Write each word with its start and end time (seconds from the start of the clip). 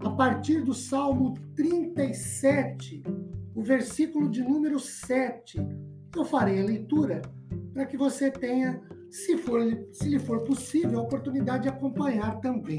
a 0.00 0.10
partir 0.10 0.62
do 0.62 0.72
Salmo 0.72 1.34
37, 1.56 3.02
o 3.54 3.62
versículo 3.62 4.28
de 4.28 4.42
número 4.42 4.78
7. 4.78 5.58
Eu 6.14 6.24
farei 6.24 6.60
a 6.60 6.64
leitura 6.64 7.22
para 7.72 7.84
que 7.84 7.96
você 7.96 8.30
tenha, 8.30 8.80
se, 9.10 9.36
for, 9.38 9.60
se 9.92 10.08
lhe 10.08 10.18
for 10.18 10.40
possível, 10.44 11.00
a 11.00 11.02
oportunidade 11.02 11.64
de 11.64 11.68
acompanhar 11.68 12.40
também. 12.40 12.78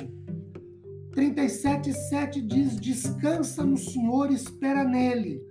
37, 1.12 1.94
7 1.94 2.42
diz: 2.42 2.80
Descansa 2.80 3.66
no 3.66 3.78
Senhor, 3.78 4.32
espera 4.32 4.84
nele. 4.84 5.44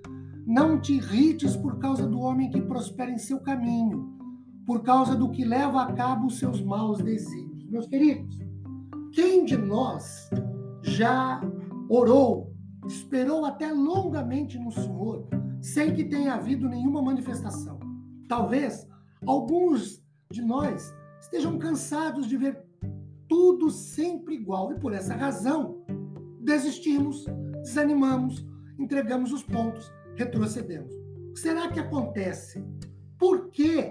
Não 0.46 0.80
te 0.80 0.95
irrites 0.95 1.54
por 1.54 1.78
causa 1.78 2.06
do 2.06 2.20
homem 2.20 2.48
que 2.48 2.60
prospera 2.62 3.10
em 3.10 3.18
seu 3.18 3.40
caminho, 3.40 4.16
por 4.64 4.82
causa 4.82 5.14
do 5.14 5.30
que 5.30 5.45
leva 5.45 5.82
a 5.82 5.92
cabo 5.92 6.28
os 6.28 6.38
seus 6.38 6.62
maus 6.62 6.98
desígnios. 6.98 7.68
Meus 7.68 7.87
queridos, 7.87 8.38
quem 9.12 9.45
de 9.45 9.59
nós 9.59 10.30
já 10.88 11.40
orou, 11.88 12.52
esperou 12.87 13.45
até 13.45 13.71
longamente 13.73 14.59
no 14.59 14.73
Senhor, 14.73 15.29
sem 15.60 15.95
que 15.95 16.04
tenha 16.04 16.35
havido 16.35 16.68
nenhuma 16.68 17.02
manifestação. 17.02 17.79
Talvez 18.29 18.88
alguns 19.27 20.02
de 20.30 20.43
nós 20.43 20.95
estejam 21.21 21.59
cansados 21.59 22.27
de 22.27 22.37
ver 22.37 22.62
tudo 23.29 23.71
sempre 23.71 24.35
igual 24.35 24.73
e 24.73 24.80
por 24.80 24.93
essa 24.93 25.15
razão 25.15 25.85
desistimos, 26.40 27.27
desanimamos, 27.62 28.46
entregamos 28.79 29.32
os 29.32 29.43
pontos, 29.43 29.93
retrocedemos. 30.16 30.95
O 31.29 31.32
que 31.32 31.40
será 31.40 31.68
que 31.68 31.80
acontece? 31.80 32.65
Por 33.18 33.51
que 33.51 33.90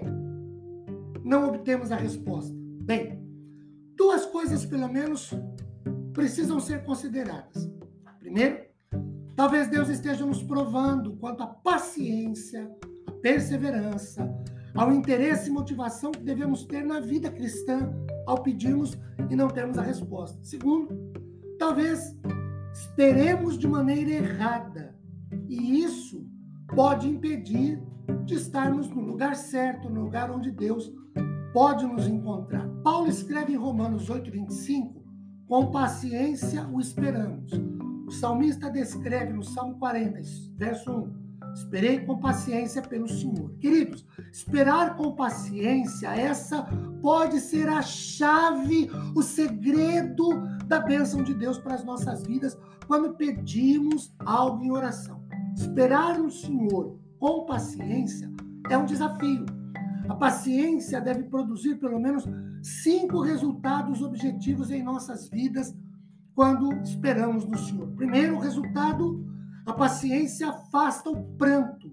não 1.22 1.48
obtemos 1.48 1.92
a 1.92 1.96
resposta? 1.96 2.54
Bem, 2.82 3.22
duas 3.96 4.26
coisas 4.26 4.64
pelo 4.64 4.88
menos 4.88 5.32
precisam 6.18 6.58
ser 6.58 6.82
consideradas. 6.82 7.70
Primeiro, 8.18 8.64
talvez 9.36 9.68
Deus 9.68 9.88
esteja 9.88 10.26
nos 10.26 10.42
provando 10.42 11.12
quanto 11.14 11.44
à 11.44 11.46
paciência, 11.46 12.68
à 13.06 13.12
perseverança, 13.12 14.28
ao 14.74 14.92
interesse 14.92 15.48
e 15.48 15.52
motivação 15.52 16.10
que 16.10 16.24
devemos 16.24 16.64
ter 16.64 16.84
na 16.84 16.98
vida 16.98 17.30
cristã 17.30 17.88
ao 18.26 18.42
pedirmos 18.42 18.98
e 19.30 19.36
não 19.36 19.46
termos 19.46 19.78
a 19.78 19.82
resposta. 19.82 20.42
Segundo, 20.42 20.88
talvez 21.56 22.18
esperemos 22.72 23.56
de 23.56 23.68
maneira 23.68 24.10
errada 24.10 24.98
e 25.48 25.84
isso 25.84 26.28
pode 26.74 27.06
impedir 27.08 27.80
de 28.24 28.34
estarmos 28.34 28.90
no 28.90 29.02
lugar 29.02 29.36
certo, 29.36 29.88
no 29.88 30.02
lugar 30.02 30.32
onde 30.32 30.50
Deus 30.50 30.92
pode 31.52 31.86
nos 31.86 32.08
encontrar. 32.08 32.68
Paulo 32.82 33.06
escreve 33.06 33.52
em 33.52 33.56
Romanos 33.56 34.10
8:25, 34.10 34.98
com 35.48 35.70
paciência 35.70 36.68
o 36.68 36.80
esperamos 36.80 37.50
o 38.08 38.10
salmista 38.10 38.70
descreve 38.70 39.34
no 39.34 39.44
Salmo 39.44 39.74
40, 39.78 40.18
verso 40.56 40.90
1: 40.90 41.52
Esperei 41.54 42.00
com 42.00 42.18
paciência 42.18 42.80
pelo 42.80 43.06
Senhor. 43.06 43.50
Queridos, 43.60 44.06
esperar 44.32 44.96
com 44.96 45.14
paciência, 45.14 46.08
essa 46.16 46.62
pode 47.02 47.38
ser 47.38 47.68
a 47.68 47.82
chave, 47.82 48.90
o 49.14 49.22
segredo 49.22 50.40
da 50.66 50.80
bênção 50.80 51.22
de 51.22 51.34
Deus 51.34 51.58
para 51.58 51.74
as 51.74 51.84
nossas 51.84 52.22
vidas 52.22 52.56
quando 52.86 53.12
pedimos 53.12 54.10
algo 54.20 54.64
em 54.64 54.70
oração. 54.70 55.22
Esperar 55.54 56.18
no 56.18 56.30
Senhor 56.30 56.98
com 57.18 57.44
paciência 57.44 58.32
é 58.70 58.78
um 58.78 58.86
desafio. 58.86 59.44
A 60.08 60.14
paciência 60.14 61.00
deve 61.00 61.24
produzir 61.24 61.76
pelo 61.76 62.00
menos 62.00 62.24
cinco 62.62 63.20
resultados 63.20 64.02
objetivos 64.02 64.70
em 64.70 64.82
nossas 64.82 65.28
vidas 65.28 65.76
quando 66.34 66.72
esperamos 66.82 67.44
no 67.44 67.58
Senhor. 67.58 67.88
Primeiro, 67.96 68.38
resultado, 68.38 69.24
a 69.66 69.72
paciência 69.72 70.48
afasta 70.48 71.10
o 71.10 71.24
pranto. 71.36 71.92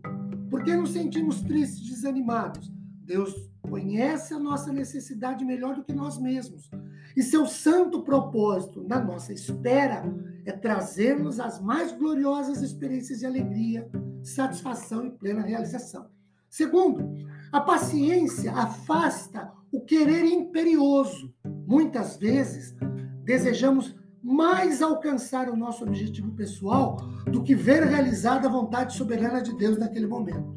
Porque 0.49 0.75
nos 0.75 0.91
sentimos 0.91 1.41
tristes, 1.41 1.89
desanimados? 1.89 2.71
Deus 3.03 3.33
conhece 3.61 4.33
a 4.33 4.39
nossa 4.39 4.71
necessidade 4.71 5.43
melhor 5.43 5.75
do 5.75 5.83
que 5.83 5.93
nós 5.93 6.17
mesmos. 6.19 6.69
E 7.15 7.21
seu 7.21 7.45
santo 7.45 8.03
propósito 8.03 8.83
na 8.87 8.99
nossa 8.99 9.33
espera 9.33 10.03
é 10.45 10.51
trazer-nos 10.51 11.39
as 11.39 11.59
mais 11.59 11.91
gloriosas 11.91 12.61
experiências 12.61 13.19
de 13.19 13.25
alegria, 13.25 13.89
satisfação 14.23 15.05
e 15.05 15.11
plena 15.11 15.41
realização. 15.41 16.07
Segundo, 16.49 17.27
a 17.55 17.61
paciência 17.61 18.51
afasta 18.51 19.49
o 19.71 19.79
querer 19.79 20.25
imperioso. 20.25 21.33
Muitas 21.65 22.17
vezes 22.17 22.75
desejamos 23.23 23.95
mais 24.21 24.81
alcançar 24.81 25.49
o 25.49 25.55
nosso 25.55 25.85
objetivo 25.85 26.33
pessoal 26.33 26.97
do 27.31 27.41
que 27.41 27.55
ver 27.55 27.81
realizada 27.83 28.49
a 28.49 28.51
vontade 28.51 28.97
soberana 28.97 29.41
de 29.41 29.55
Deus 29.55 29.77
naquele 29.77 30.05
momento. 30.05 30.53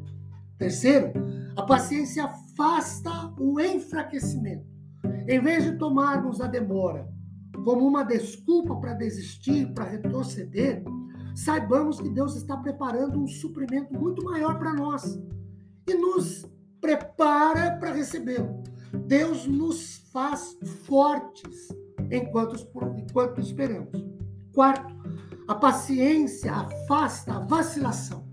Terceiro, 0.57 1.13
a 1.55 1.63
paciência 1.63 2.25
afasta 2.25 3.33
o 3.39 3.61
enfraquecimento. 3.61 4.67
Em 5.25 5.39
vez 5.39 5.63
de 5.63 5.77
tomarmos 5.77 6.41
a 6.41 6.47
demora 6.47 7.07
como 7.63 7.87
uma 7.87 8.03
desculpa 8.03 8.75
para 8.75 8.93
desistir, 8.93 9.73
para 9.73 9.85
retroceder, 9.85 10.83
saibamos 11.33 12.01
que 12.01 12.09
Deus 12.09 12.35
está 12.35 12.57
preparando 12.57 13.21
um 13.21 13.27
suprimento 13.27 13.93
muito 13.97 14.21
maior 14.21 14.59
para 14.59 14.73
nós 14.73 15.17
e 15.87 15.93
nos 15.93 16.45
prepara 16.81 17.77
para 17.77 17.91
recebê-lo. 17.91 18.63
Deus 19.05 19.45
nos 19.45 19.97
faz 20.11 20.57
fortes 20.85 21.69
enquanto, 22.11 22.55
enquanto 22.97 23.39
esperamos. 23.39 24.05
Quarto, 24.53 24.95
a 25.47 25.55
paciência 25.55 26.51
afasta 26.53 27.33
a 27.33 27.39
vacilação. 27.39 28.27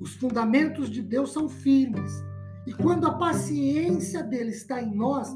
Os 0.00 0.14
fundamentos 0.14 0.90
de 0.90 1.02
Deus 1.02 1.32
são 1.32 1.48
firmes. 1.48 2.12
E 2.66 2.72
quando 2.72 3.06
a 3.06 3.14
paciência 3.14 4.22
dele 4.22 4.50
está 4.50 4.82
em 4.82 4.94
nós, 4.94 5.34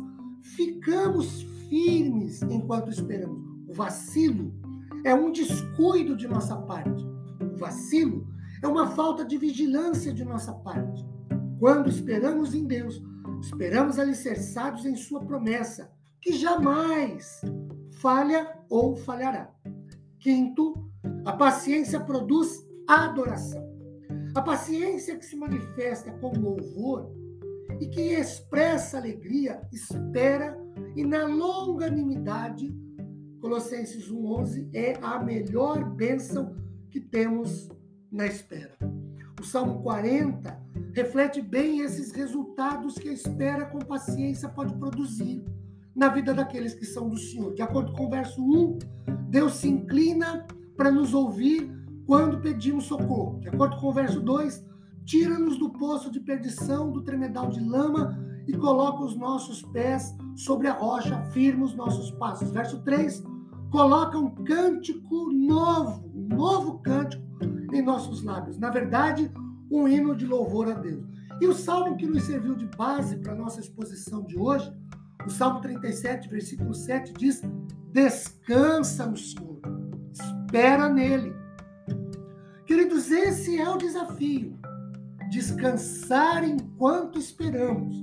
ficamos 0.57 1.43
firmes 1.69 2.43
enquanto 2.43 2.91
esperamos. 2.91 3.45
O 3.69 3.73
vacilo 3.73 4.53
é 5.05 5.15
um 5.15 5.31
descuido 5.31 6.17
de 6.17 6.27
nossa 6.29 6.57
parte. 6.57 7.05
O 7.53 7.57
vacilo 7.57 8.27
é 8.63 8.67
uma 8.67 8.89
falta 8.89 9.25
de 9.25 9.39
vigilância 9.39 10.13
de 10.13 10.25
nossa 10.25 10.53
parte. 10.53 11.10
Quando 11.61 11.91
esperamos 11.91 12.55
em 12.55 12.65
Deus, 12.65 13.03
esperamos 13.43 13.99
alicerçados 13.99 14.87
em 14.87 14.97
Sua 14.97 15.21
promessa, 15.21 15.93
que 16.19 16.33
jamais 16.33 17.43
falha 18.01 18.51
ou 18.71 18.97
falhará. 18.97 19.55
Quinto, 20.19 20.73
a 21.23 21.35
paciência 21.35 22.01
produz 22.01 22.67
adoração. 22.89 23.63
A 24.35 24.41
paciência 24.41 25.19
que 25.19 25.27
se 25.27 25.37
manifesta 25.37 26.11
com 26.13 26.33
louvor 26.33 27.13
e 27.79 27.89
que 27.89 28.15
expressa 28.15 28.97
alegria, 28.97 29.61
espera 29.71 30.59
e 30.97 31.05
na 31.05 31.27
longanimidade, 31.27 32.75
Colossenses 33.39 34.11
1:11 34.11 34.71
é 34.73 34.95
a 35.03 35.23
melhor 35.23 35.85
bênção 35.91 36.57
que 36.89 37.01
temos 37.01 37.69
na 38.11 38.27
espera. 38.27 38.79
O 39.39 39.45
Salmo 39.45 39.83
40 39.83 40.70
reflete 41.01 41.41
bem 41.41 41.81
esses 41.81 42.13
resultados 42.13 42.97
que 42.97 43.09
a 43.09 43.13
espera 43.13 43.65
com 43.65 43.79
paciência 43.79 44.51
pode 44.51 44.75
produzir 44.75 45.43
na 45.97 46.09
vida 46.09 46.35
daqueles 46.35 46.75
que 46.75 46.85
são 46.85 47.09
do 47.09 47.17
Senhor. 47.17 47.55
De 47.55 47.63
acordo 47.63 47.93
com 47.93 48.05
o 48.05 48.11
verso 48.11 48.43
1, 48.43 48.79
Deus 49.31 49.55
se 49.55 49.69
inclina 49.69 50.47
para 50.77 50.91
nos 50.91 51.15
ouvir 51.15 51.73
quando 52.07 52.41
pedimos 52.41 52.85
socorro. 52.85 53.41
De 53.41 53.49
acordo 53.49 53.79
com 53.79 53.89
o 53.89 53.93
verso 53.93 54.21
2, 54.21 54.63
tira-nos 55.07 55.59
do 55.59 55.71
poço 55.71 56.11
de 56.11 56.21
perdição, 56.21 56.93
do 56.93 57.03
tremedal 57.03 57.49
de 57.49 57.61
lama 57.61 58.19
e 58.47 58.53
coloca 58.53 59.03
os 59.03 59.17
nossos 59.17 59.63
pés 59.63 60.15
sobre 60.37 60.69
a 60.69 60.75
rocha, 60.75 61.23
firma 61.33 61.65
os 61.65 61.75
nossos 61.75 62.11
passos. 62.13 62.51
Verso 62.51 62.83
3, 62.83 63.25
coloca 63.71 64.19
um 64.19 64.35
cântico 64.45 65.33
novo, 65.33 66.11
um 66.15 66.29
novo 66.37 66.79
cântico 66.81 67.25
em 67.73 67.81
nossos 67.81 68.23
lábios. 68.23 68.59
Na 68.59 68.69
verdade, 68.69 69.33
um 69.71 69.87
hino 69.87 70.15
de 70.17 70.27
louvor 70.27 70.71
a 70.71 70.75
Deus. 70.75 71.05
E 71.41 71.47
o 71.47 71.55
salmo 71.55 71.97
que 71.97 72.07
nos 72.07 72.25
serviu 72.25 72.55
de 72.55 72.67
base 72.77 73.17
para 73.17 73.33
a 73.33 73.37
nossa 73.37 73.61
exposição 73.61 74.23
de 74.23 74.37
hoje 74.39 74.71
o 75.27 75.31
Salmo 75.31 75.61
37, 75.61 76.29
versículo 76.29 76.75
7 76.75 77.13
diz: 77.13 77.43
Descansa 77.93 79.07
no 79.07 79.17
Senhor, 79.17 79.61
espera 80.13 80.89
nele. 80.89 81.35
Queridos, 82.67 83.11
esse 83.11 83.59
é 83.59 83.69
o 83.69 83.77
desafio. 83.77 84.59
Descansar 85.31 86.45
enquanto 86.45 87.19
esperamos. 87.19 87.95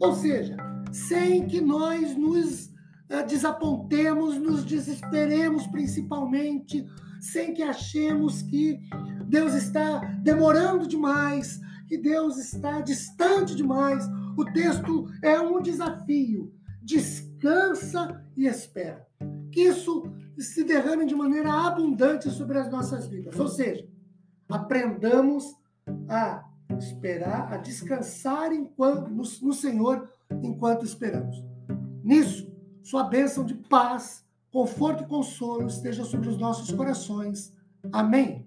Ou 0.00 0.14
seja, 0.14 0.56
sem 0.92 1.46
que 1.46 1.60
nós 1.60 2.16
nos 2.16 2.72
eh, 3.08 3.22
desapontemos, 3.24 4.38
nos 4.38 4.64
desesperemos 4.64 5.66
principalmente, 5.66 6.86
sem 7.20 7.54
que 7.54 7.62
achemos 7.62 8.42
que 8.42 8.80
Deus 9.26 9.54
está 9.54 9.98
demorando 10.22 10.86
demais, 10.86 11.60
que 11.86 11.98
Deus 11.98 12.38
está 12.38 12.80
distante 12.80 13.54
demais. 13.54 14.08
O 14.36 14.44
texto 14.44 15.08
é 15.22 15.38
um 15.40 15.60
desafio. 15.60 16.52
Descansa 16.82 18.24
e 18.36 18.46
espera. 18.46 19.06
Que 19.52 19.62
isso 19.62 20.04
se 20.38 20.64
derrame 20.64 21.06
de 21.06 21.14
maneira 21.14 21.52
abundante 21.52 22.30
sobre 22.30 22.58
as 22.58 22.70
nossas 22.70 23.06
vidas. 23.06 23.38
Ou 23.38 23.48
seja, 23.48 23.86
aprendamos 24.48 25.44
a 26.08 26.44
esperar, 26.78 27.52
a 27.52 27.56
descansar 27.56 28.52
enquanto, 28.52 29.10
no, 29.10 29.22
no 29.42 29.52
Senhor 29.52 30.08
enquanto 30.42 30.84
esperamos. 30.84 31.44
Nisso, 32.02 32.50
sua 32.82 33.04
bênção 33.04 33.44
de 33.44 33.54
paz, 33.54 34.24
conforto 34.50 35.04
e 35.04 35.06
consolo 35.06 35.66
esteja 35.66 36.04
sobre 36.04 36.28
os 36.28 36.38
nossos 36.38 36.70
corações. 36.72 37.52
Amém. 37.92 38.46